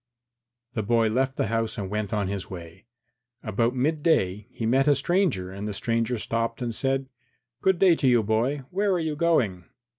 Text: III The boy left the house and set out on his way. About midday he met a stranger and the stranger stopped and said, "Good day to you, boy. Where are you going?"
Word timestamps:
III 0.01 0.69
The 0.81 0.87
boy 0.87 1.09
left 1.09 1.35
the 1.37 1.45
house 1.45 1.77
and 1.77 1.91
set 1.91 2.05
out 2.05 2.11
on 2.13 2.27
his 2.27 2.49
way. 2.49 2.87
About 3.43 3.75
midday 3.75 4.47
he 4.49 4.65
met 4.65 4.87
a 4.87 4.95
stranger 4.95 5.51
and 5.51 5.67
the 5.67 5.75
stranger 5.75 6.17
stopped 6.17 6.59
and 6.59 6.73
said, 6.73 7.07
"Good 7.61 7.77
day 7.77 7.95
to 7.97 8.07
you, 8.07 8.23
boy. 8.23 8.63
Where 8.71 8.91
are 8.93 8.99
you 8.99 9.15
going?" 9.15 9.65